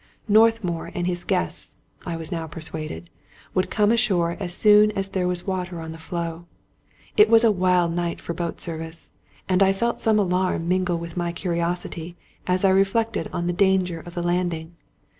[0.27, 3.11] Northmour and his guests, I was now persuaded,
[3.53, 6.47] would come ashore as soon as there was water on the floe.
[7.17, 9.11] It was a wild night for boat service;
[9.47, 12.15] and I felt some alarm mingle with my curiosity
[12.47, 14.73] as I reflected on the danger of the landing.